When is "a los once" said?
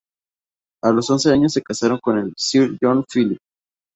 0.83-1.29